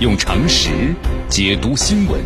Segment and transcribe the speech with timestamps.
[0.00, 0.94] 用常识
[1.28, 2.18] 解读新闻，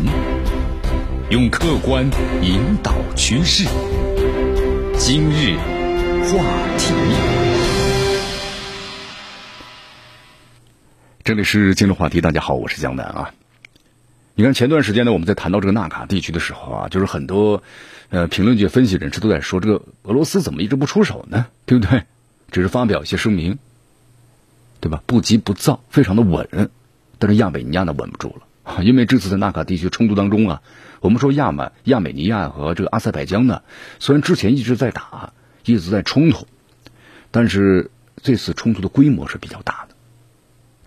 [1.29, 2.09] 用客观
[2.41, 3.65] 引导趋势。
[4.97, 5.57] 今日
[6.23, 6.41] 话
[6.77, 6.93] 题，
[11.21, 12.21] 这里是今日话题。
[12.21, 13.33] 大家好，我是江南啊。
[14.35, 17.61] 你看前段时间呢，我们在谈到这个纳卡地区的时候啊，就是很多
[18.07, 21.47] 呃评论界分析人士都在说，这个俄罗斯怎么一直不出手呢？
[21.65, 22.03] 对不对？
[22.51, 23.59] 只是发表一些声明，
[24.79, 25.03] 对吧？
[25.05, 26.71] 不急不躁，非常的稳。
[27.19, 30.61] 但是亚美尼亚呢稳不住了， 因为这次在纳卡地区冲突当中啊，
[30.99, 33.61] 我们说亚美亚美尼亚和这个阿塞拜疆呢，
[33.99, 35.33] 虽然之前一直在打，
[35.65, 36.47] 一直在冲突，
[37.31, 37.91] 但是
[38.21, 39.95] 这次冲突的规模是比较大的。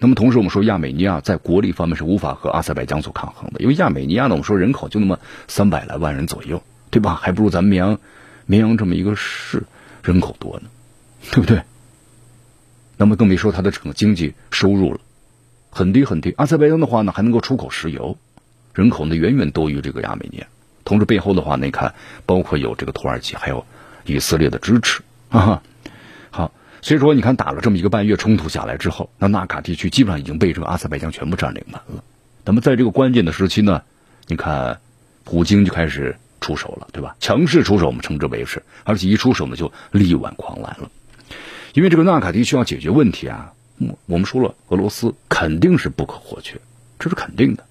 [0.00, 5.18] 那么同时我们说亚美尼亚在国力方面是无法和阿塞拜疆所抗衡的，因为亚美尼亚呢我们说人口就那么
[5.48, 7.14] 三百来万人左右，对吧？
[7.14, 7.98] 还不如咱们绵阳
[8.46, 9.64] 绵阳这么一个市
[10.02, 10.68] 人口多呢，
[11.32, 11.62] 对不对？
[12.96, 15.00] 那么更别说它的整个经济收入了。
[15.70, 16.34] 很低很低。
[16.36, 18.16] 阿塞拜疆的话呢，还能够出口石油，
[18.74, 20.46] 人口呢远远多于这个亚美尼亚。
[20.84, 21.94] 同时背后的话，你看，
[22.24, 23.66] 包括有这个土耳其，还有
[24.06, 25.62] 以色列的支持啊。
[26.30, 32.02] 好，所以说你看，打了这么一个半月冲突下来之后，那纳卡地区基本上已经被这个阿塞拜疆全部占领完了。
[32.44, 33.82] 那么在这个关键的时期呢，
[34.28, 34.80] 你看，
[35.24, 37.16] 普京就开始出手了，对吧？
[37.20, 40.90] 强势出手，我们称之为是，而且一出手呢就力挽狂澜了。
[41.74, 43.52] 因为这个纳卡地区要解决问题啊。
[44.06, 46.58] 我们说了，俄罗斯肯定是不可或缺，
[46.98, 47.64] 这是肯定的。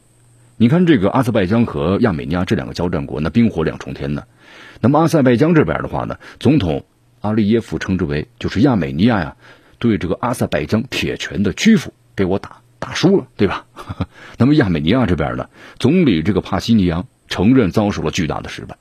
[0.57, 4.23] 你看这个阿塞拜疆和亚美尼亚这两个交战国，那冰火两重天呢。
[4.81, 6.85] 那么阿塞拜疆这边的话呢，总统
[7.21, 9.35] 阿利耶夫称之为就是亚美尼亚呀，
[9.79, 13.65] 对这个阿塞拜疆铁拳的屈服，给我打打输了，对吧？
[14.37, 18.77] 那么亚美尼亚这边呢，总理这个帕西尼扬承认遭受了巨大的失败。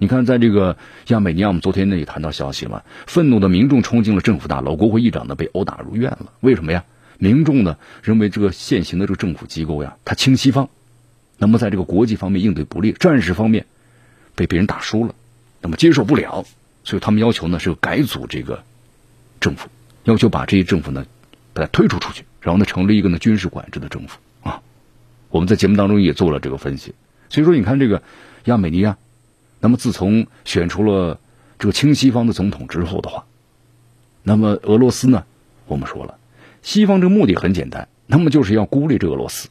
[0.00, 0.76] 你看，在这个
[1.08, 6.32] 亚美尼亚，我们昨天呢也谈到消息了，愤怒的民众冲进了政府大楼，国会议长呢被殴打入院了。
[6.38, 6.84] 为什么呀？
[7.18, 10.70] 民众呢认为这个现行的这个政府机构呀，它亲西方，
[11.36, 13.66] 那么在这个国际方面应对不利，战事方面
[14.36, 15.16] 被别人打输了，
[15.60, 16.46] 那么接受不了，
[16.84, 18.62] 所以他们要求呢是改组这个
[19.40, 19.68] 政府，
[20.04, 21.04] 要求把这些政府呢
[21.52, 24.62] 把它推出出去，然后呢成立一个呢军事管制的政府啊。
[25.30, 26.94] 我们在节目当中也做了这个分析，
[27.30, 28.00] 所以说你看这个
[28.44, 28.96] 亚美尼亚。
[29.60, 31.18] 那么，自从选出了
[31.58, 33.24] 这个亲西方的总统之后的话，
[34.22, 35.24] 那么俄罗斯呢？
[35.66, 36.16] 我们说了，
[36.62, 39.48] 西方这个目的很简单，那么就是要孤立这俄罗斯。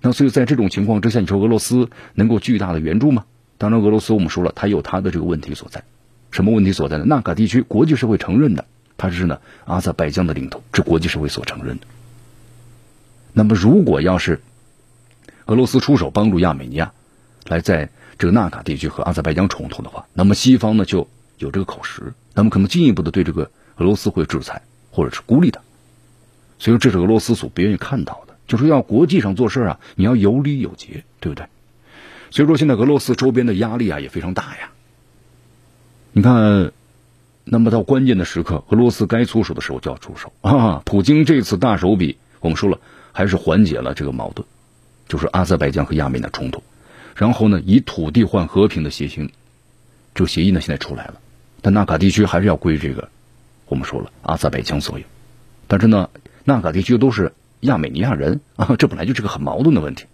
[0.00, 3.24] 那所以在这种情况之下，你说俄罗斯能够巨大的援助吗？
[3.58, 5.82] 当然，俄罗斯我们说了，它有它的这个问题所在。
[6.30, 7.04] 什么问题所在呢？
[7.04, 8.64] 纳卡地区国际社会承认的，
[8.96, 11.86] 它是呢阿塞拜疆的领土，是国际社会所承认的。
[13.32, 14.40] 那么，如果要是
[15.46, 16.92] 俄罗斯出手帮助亚美尼亚，
[17.48, 17.88] 来在
[18.18, 21.08] 这个纳卡地区和阿塞拜疆冲突的话，那么西方呢就
[21.38, 25.60] 有这个口实，那么可能进一步的对这个俄罗斯会制裁或者是孤立的，
[26.58, 31.46] 所以说这是俄罗斯所不愿意看到的，就是要国际上做事啊，你要有理有节，对不对？
[32.30, 34.70] 所以说现在俄罗斯周边的压力啊也非常大呀。
[36.12, 36.72] 你看，
[37.44, 40.82] 那么到关键的时刻，俄罗斯该出手的时候就要出手啊。
[40.84, 42.78] 普京这次大手笔，我们说了
[43.12, 44.46] 还是缓解了这个矛盾，
[45.08, 46.62] 就是阿塞拜疆和亚美尼亚冲突。
[47.14, 49.30] 然后呢，以土地换和平的协议，
[50.14, 51.20] 这个协议呢现在出来了，
[51.60, 53.08] 但纳卡地区还是要归这个，
[53.66, 55.04] 我们说了阿塞拜疆所有。
[55.68, 56.10] 但是呢，
[56.44, 60.06] 纳卡地区都是亚美尼亚人啊， 这本来就是个很矛盾的问题，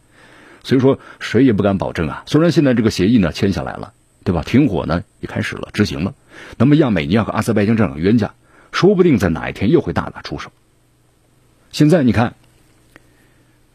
[0.64, 2.24] 所以说谁也不敢保证啊。
[2.26, 3.92] 虽然现在这个协议呢签下来了，
[4.24, 4.42] 对吧？
[4.42, 6.14] 停火呢也开始了，执行了。
[6.56, 8.34] 那么亚美尼亚和阿塞拜疆这两个冤家，
[8.72, 10.50] 说不定在哪一天又会大打出手。
[11.72, 12.34] 现在你看。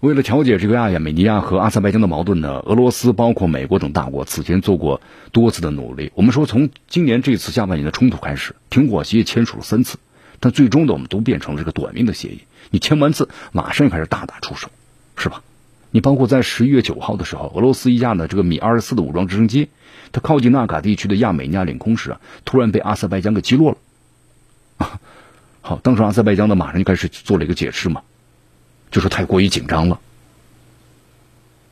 [0.03, 4.99] 为了调解这个亚美尼亚和阿塞拜疆的矛盾呢，俄罗斯包括美国等大国此前做过
[5.31, 6.11] 多次的努力。
[6.13, 9.97] 我们说，从今年这次下半年的冲突开始，停火协议签署了三次，
[10.41, 12.41] 但最终的我们都变成了这个短命的协议。
[12.69, 14.67] 你签完字，马上开始大打出手，
[15.15, 15.41] 是吧？
[15.91, 19.69] 你包括在十一月九号的时候，俄罗斯一架呢这个米二十四的武装直升机，
[20.11, 23.77] 它靠近纳卡地区的亚美尼亚领空时啊，突然被阿塞拜疆给击落了。
[24.79, 24.99] 啊，
[25.63, 28.01] 好，当时阿塞拜疆呢马上就开始做了一个解释嘛。
[28.93, 30.00] 就是太过于紧张了，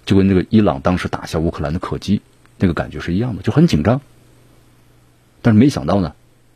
[0.08, 2.24] 就跟那个伊朗当时打下乌克兰的客机
[2.58, 4.02] 那个感觉是一样的，就很紧张。
[5.44, 6.16] 但是没想到呢，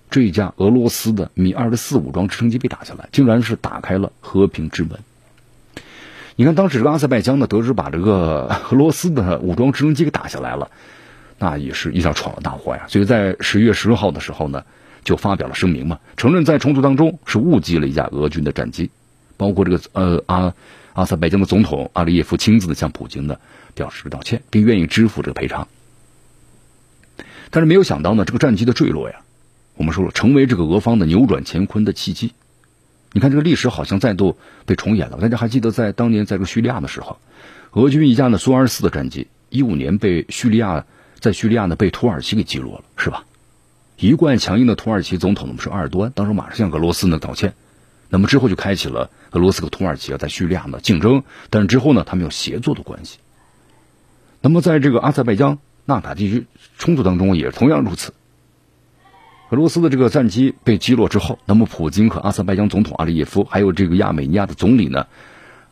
[0.10, 5.00] 这一架俄罗斯的米二十四武装直升机被打下来，竟然是打开了和平之门。
[6.36, 10.72] 你看，当时阿塞拜疆呢，得知把这个俄罗斯的武装直升机给打下来了，
[11.38, 12.88] 那也是一下闯了大祸呀。
[12.88, 14.64] 所以在十月十六号的时候呢，
[15.04, 18.90] 就发表了声明嘛，承认在冲突当中是误击了一架俄军的战机。
[19.38, 20.54] 包括这个呃阿
[20.94, 23.38] 阿塞拜疆的总统阿里耶夫亲自的向普京呢
[23.74, 25.68] 表示道歉，并愿意支付这个赔偿。
[27.52, 29.22] 但是没有想到呢，这个战机的坠落呀，
[29.76, 32.34] 我们说了，成为这个俄方的扭转乾坤的契机。
[33.12, 35.18] 你看这个历史好像再度被重演了。
[35.22, 37.18] 大家还记得在当年在这个叙利亚的时候，
[37.72, 40.86] 俄军一架呢苏二十四的战机，一五年被叙利亚
[41.20, 43.24] 在叙利亚呢被土耳其给击落了，是吧？
[43.98, 47.54] 一贯强硬的土耳其总统呢是埃尔多安，当时马上向俄罗斯呢道歉。
[48.16, 53.18] 那么之后就开启了俄罗斯和土耳其啊在叙利亚的竞争，但是之后呢他们有协作的关系。
[54.40, 56.48] 那么在这个阿塞拜疆纳卡地区
[56.78, 58.14] 冲突当中也同样如此。
[59.50, 65.08] 俄罗斯的这个战机被击落之后，那么普京和阿塞拜疆总统阿利耶夫，还有这个亚美尼亚的总理呢，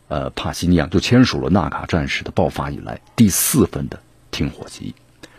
[0.09, 4.01] 呃帕西尼扬就签署了纳卡战事的爆发以来第四份的
[4.31, 4.93] 停火协议。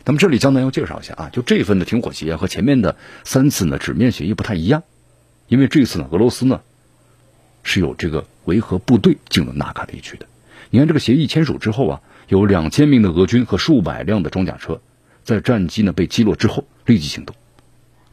[0.07, 4.85] 那么这里江南要介绍一下啊，就这份的停火协议和前面的三次呢纸面协议不太一样，
[5.49, 6.63] 因为这次呢俄罗斯呢
[7.65, 10.27] 是有这个维和部队进入纳卡地区的。
[10.71, 14.81] 你看这个协议签署之后啊，有两千名的俄军和数百辆的装甲车，
[15.25, 17.35] 在战机呢被击落之后立即行动。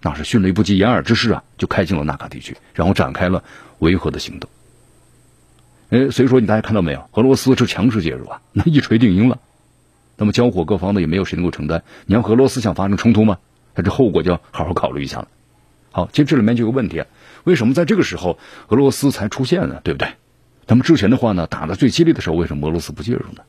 [0.01, 3.43] 那是迅雷不及掩耳之势啊，就开进了纳卡地区，然后展开了
[3.77, 4.49] 维和的行动。
[5.89, 7.07] 哎，所以说你大家看到没有？
[7.13, 9.39] 俄罗斯是强势介入啊，那一锤定音了。
[10.17, 11.83] 那么交火各方呢，也没有谁能够承担。
[12.05, 13.37] 你要俄罗斯想发生冲突吗？
[13.73, 15.27] 那这后果就要好好考虑一下了。
[15.91, 17.03] 好，其实这里面就有个问题，
[17.43, 19.81] 为什么在这个时候俄罗斯才出现呢？
[19.83, 20.09] 对不对？
[20.67, 23.41] 他们之前的话呢，打的最激烈的时候，为什么俄罗斯不介入呢？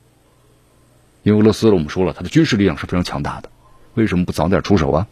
[1.23, 3.50] 因为俄罗斯我们说了，它的军事力量是非常强大的，
[3.94, 5.06] 为什么不早点出手啊？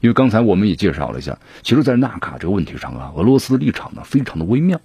[0.00, 4.80] 因为刚才我们也介绍了一下，其实，在纳卡这个问题上啊，俄罗斯的立场呢非常的微妙，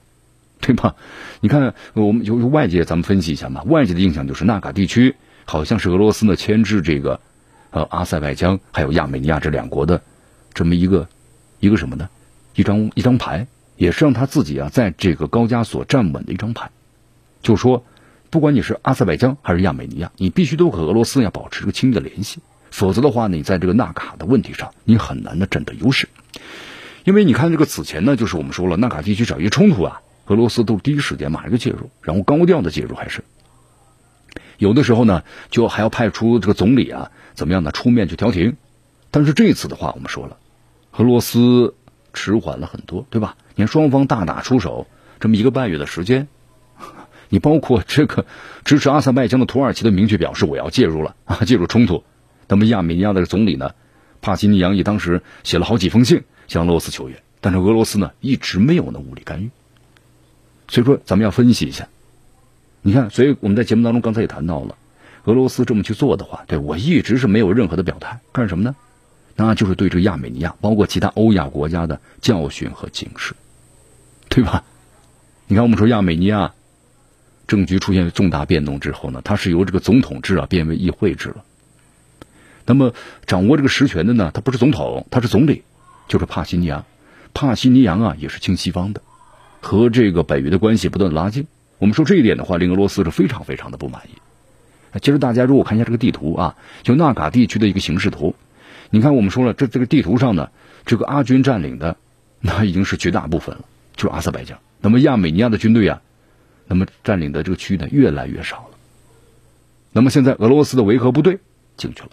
[0.60, 0.96] 对吧？
[1.42, 5.16] 你看，我们由外界咱们分析一下嘛，外界的印象就是纳卡地区
[5.46, 7.22] 好像是俄罗斯呢牵制这个
[7.70, 10.02] 呃阿塞拜疆还有亚美尼亚这两国的
[10.54, 11.08] 这么一个
[11.60, 12.10] 一个什么呢？
[12.56, 13.48] 一张一张牌，
[13.78, 16.72] 也是让他自己啊在这个高加索站稳的一张牌，
[17.42, 17.86] 就说
[18.30, 22.40] 不管你是阿塞拜疆还是亚美尼亚，你必须都和俄罗斯要保持这个亲密的联系。
[22.72, 26.10] 否则的话，你在这个纳卡的问题上，你很难的占得优势。
[27.06, 33.24] 因为你看，这个此前呢，就是我们说了，纳卡地区找一冲突啊，俄罗斯都第一时间马上就介入，然后高调的介入，还是
[34.58, 38.58] 有的时候呢，就还要派出这个总理啊，怎么样呢，出面去调停。
[39.10, 40.38] 但是这一次的话，我们说了，
[40.98, 41.75] 俄罗斯
[42.16, 43.36] 迟缓了很多，对吧？
[43.54, 44.88] 你看双方大打出手，
[45.20, 46.28] 这么一个半月的时间，
[47.30, 48.26] 你包括这个
[48.64, 52.04] 支持阿塞拜疆的土耳其的明确表示我要介入了啊，介入冲突。
[52.48, 53.76] 那么亚美尼亚的总理呢，
[54.22, 59.52] 帕西尼扬也当时写了好几封信向俄罗斯求援，但是俄罗斯呢一直没有呢武力干预。
[60.68, 61.88] 所以说咱们要分析一下，
[62.82, 64.76] 你看，所以我们在节目当中刚才也谈到了，
[65.26, 68.76] 俄罗斯这么去做的话，对我一直是没有任何的表态，干什么呢？
[69.36, 73.36] 那就是对这个亚美尼亚，包括其他欧亚国家的教训和警示，
[74.30, 74.64] 对吧？
[75.48, 76.54] 你看，我们说亚美尼亚
[77.48, 81.44] 政局出现重大变动之后呢，它是由这个总统制啊变为议会制了。
[82.66, 82.94] 那么
[83.28, 84.32] 掌握这个实权的呢？
[84.34, 85.64] 他不是总统，他是总理，
[86.08, 86.84] 就是帕西尼扬。
[87.34, 89.02] 帕西尼扬啊，也是亲西方的，
[89.62, 91.46] 和这个北约的关系不断拉近。
[91.78, 94.18] 我们说这一点的话，令俄罗斯是非常非常的不满意。
[95.00, 98.34] 其实大家如果看一下这个地图啊，就纳卡地区的一个形势图，
[98.96, 100.50] 你看我们说了，这这个地图上呢，
[100.86, 101.98] 这个阿军占领的
[102.40, 103.66] 那已经是绝大部分了，
[103.98, 104.58] 就是阿塞拜疆。
[104.80, 106.02] 那么亚美尼亚的军队啊，
[106.66, 108.78] 那么占领的这个区域呢越来越少了。
[109.92, 111.40] 那么现在俄罗斯的维和部队
[111.76, 112.10] 进去了。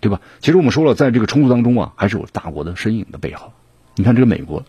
[0.00, 0.20] 对吧？
[0.38, 3.52] 其实我们说了，在这个冲突当中啊，还是有大国的身影的背后。
[3.96, 4.64] 你看这个美国，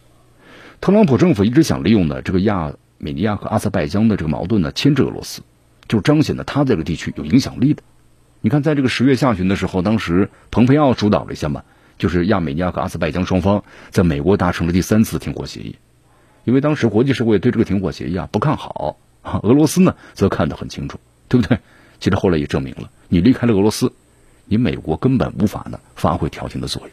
[0.81, 5.43] 特朗普政府一直想利用呢这个亚美尼亚和阿塞拜疆的这个矛盾呢，牵制俄罗斯，
[5.87, 7.83] 就彰显了他在这个地区有影响力的。
[8.41, 11.63] 你看，在这个十月下旬的时候，当时蓬佩奥主导了一下嘛，
[11.97, 15.75] 就是亚美尼亚和阿塞拜疆双方在美国达成了第三次停火协议。
[16.45, 18.97] 因为当时国际社会对这个停火协议啊不看好，
[19.43, 21.59] 俄罗斯呢则看得很清楚，对不对？
[21.99, 23.91] 其实后来也证明了，你离开了俄罗斯。
[24.51, 26.91] 你美国根本无法呢发挥调停的作用，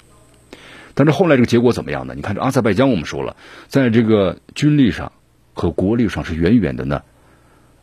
[0.92, 2.14] 但是后来这个结果怎么样呢？
[2.14, 3.34] 你看这阿塞拜疆，我们说了，
[3.66, 5.10] 在这个军力上
[5.54, 7.00] 和国力上是远远的呢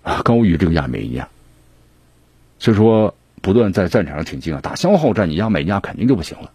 [0.03, 1.27] 啊高于这个亚美尼亚，
[2.59, 6.49] 所以说不断在战场上挺进啊，打消耗战，你亚美尼亚肯定就不行了，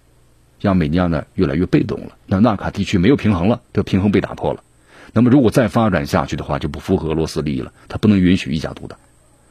[0.63, 4.65] 亚美尼亚呢越来越被动了，那纳卡地区没有平衡了，这平衡被打破了，
[5.13, 8.97] 那么如果再发展下去的话，就不符合俄罗斯利益了，它不能允许一家独大，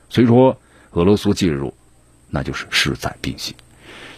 [0.09, 0.59] 所以说
[0.91, 1.73] 俄罗斯介入。
[2.29, 3.55] 那就是势在必行。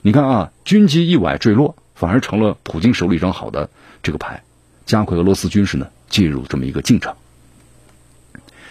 [0.02, 3.70] 你看啊，军机意外坠落，反而成了普京手里一张好的
[4.02, 4.42] 这个牌，
[4.88, 7.14] 加快俄罗斯军事呢介入这么一个进程。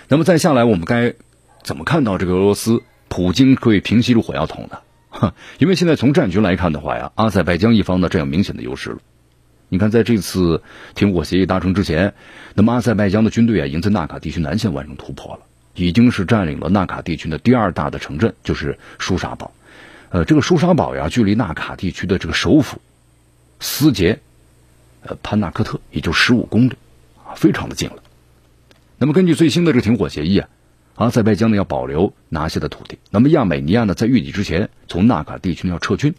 [0.09, 1.15] 那么再下来，我们该
[1.63, 4.83] 怎么看到这个俄罗斯普京会平息住火药桶的？
[5.11, 8.99] 哈， 因为现在从战局来看的话呀，阿塞拜疆一方呢占有明显的优势了。
[9.71, 10.63] 你看，在这次
[10.95, 12.15] 停火协议达成之前，
[12.55, 15.41] 那么阿塞拜疆的军队啊已经在纳卡地区南线完成突破了。
[15.75, 19.53] 已经是占领了纳卡地区的第二大的城镇，就是舒沙堡。
[20.09, 22.81] 呃，这个舒沙堡呀，距离纳卡地区的这个首府
[23.61, 24.19] 斯捷，
[25.03, 26.73] 呃，潘纳克特也就十五公里，
[27.25, 28.03] 啊，非常的近了。
[28.97, 30.49] 那么根据最新的这个停火协议啊，
[30.99, 36.13] 阿塞拜疆呢要保留拿下的土地，那么亚美尼亚呢在月底之前从纳卡地区呢要撤军，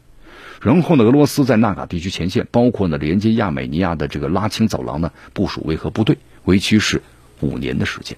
[0.61, 7.01] 然后呢俄罗斯在纳卡地区前线，包括呢连接亚美尼亚的这个拉青走廊呢部署维和部队，为期是
[7.41, 8.17] 五年的时间。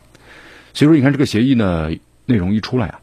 [0.75, 1.89] 所以说，你看这个协议呢
[2.27, 2.99] 内容一出来啊，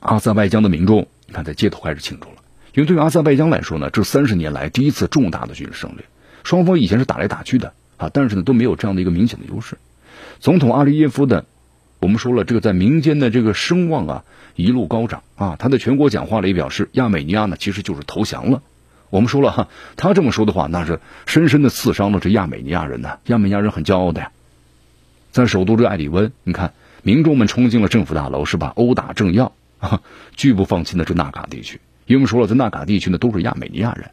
[0.00, 2.36] 阿塞拜疆的民众你看在街头开始庆祝了，
[2.72, 6.04] 因为对于阿塞拜疆来说呢，这三十年来第一次重大的军事胜利，
[6.44, 9.76] 双方以前是打来打去的啊，但是呢都没有这样的一个明显的优势。
[10.38, 11.44] 总统阿利耶夫的，
[12.00, 14.24] 我们说了，这个在民间的这个声望啊
[14.56, 15.56] 一路高涨啊。
[15.58, 18.62] 他在全国讲话里表示，亚美尼亚呢其实就是投降了。
[19.10, 23.18] 我们说了哈，他这么说的话，那是深深的刺伤了这亚美尼亚人呢。
[23.26, 24.32] 亚美尼亚人很骄傲的呀，
[25.30, 28.72] 在首都这艾里温，你看民众们冲进了政府大楼，是吧？
[28.76, 30.00] 殴打政要啊，
[30.36, 31.80] 拒不放弃的这纳卡地区。
[32.06, 34.10] 因为我们说了，在纳卡地区呢都是亚美尼亚人。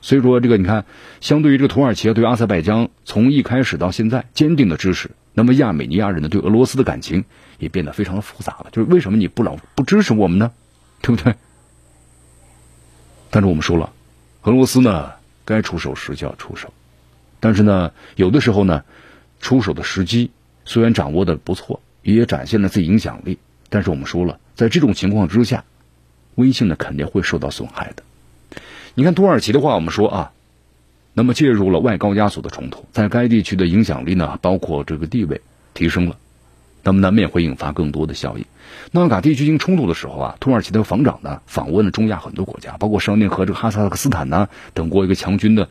[0.00, 0.84] 所以说，这个你看，
[1.20, 7.24] 相对于这个土耳其对阿塞拜疆从一开始到现在坚定的支持，那么亚美尼亚人呢对俄罗斯的感情
[7.58, 8.68] 也变得非常的复杂了。
[8.72, 10.52] 就是为什么你不老不支持我们呢？
[11.02, 11.34] 对不对？
[13.30, 13.92] 但是我们说了，
[14.42, 15.12] 俄罗斯呢
[15.44, 16.72] 该出手时就要出手，
[17.40, 18.84] 但是呢有的时候呢
[19.40, 20.30] 出手的时机
[20.64, 23.38] 虽然掌握的不错，也展现了自己影响力，
[23.68, 25.64] 但是我们说了，在这种情况之下，
[26.36, 28.02] 威信呢肯定会受到损害的。
[28.94, 30.32] 你看土耳其的话，我们说啊，
[31.16, 35.40] 那么介入了外高加索的冲突，在该地区的影响力呢，包括这个地位
[35.72, 36.16] 提升了，
[36.82, 38.44] 那么难免会引发更多的效应。
[38.90, 45.68] 纳卡地区进行冲突的时候啊，土耳其的防长呢访问了中亚很多国家，包括少年和这个哈萨克斯坦呢等过一个强军的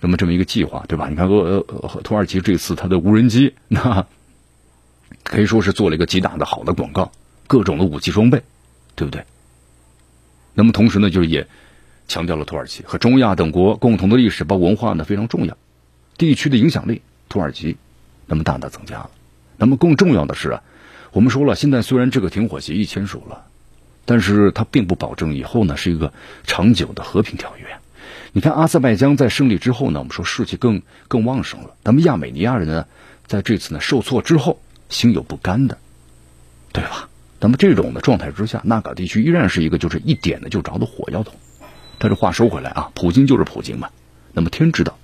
[0.00, 1.08] 那么这么一个计划，对吧？
[1.08, 4.06] 你看俄呃土耳其这次它的无人机，那
[5.24, 7.10] 可以说是做了一个极大的好的广告，
[7.48, 8.42] 各种的武器装备，
[8.94, 9.24] 对不对？
[10.54, 11.48] 那么同时呢，就是也。
[12.08, 15.56] 强调了土耳其和中亚等国共同的历史包括文化呢非常重要，
[16.16, 17.76] 地区的影响力，土耳其
[18.26, 19.10] 那么大大增加了。
[19.58, 20.62] 那么更重要的是啊，
[21.12, 23.46] 我们说了，现在虽然这个停火协议签署了，
[24.06, 26.12] 但是它并不保证以后呢是一个
[26.44, 27.66] 长久的和平条约。
[28.32, 31.74] 你看阿塞拜疆在胜利之后呢，我们说士气更更旺盛了。
[31.84, 32.86] 那么亚美尼亚人呢，
[33.26, 35.76] 在这次呢受挫之后，心有不甘的，
[36.72, 37.08] 对吧？
[37.40, 41.34] 那么这种的状态之下，纳卡地区依然是一个就是一点呢就着的火药桶。
[41.98, 43.88] 但是话说回来啊，普京就是普京嘛。
[44.32, 44.96] 那么天知道，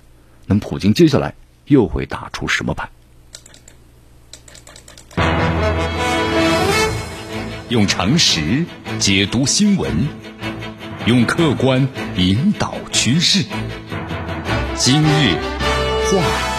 [0.45, 1.33] 那么普京接下来
[1.65, 2.89] 又会打出什么牌？
[7.69, 8.65] 用常识
[8.99, 10.07] 解读新闻，
[11.05, 13.43] 用客观引导趋势。
[14.75, 15.33] 今日
[16.05, 16.54] 话题。